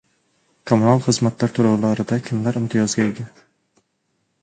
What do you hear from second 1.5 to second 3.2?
to`lovlarida kimlar imtiyozga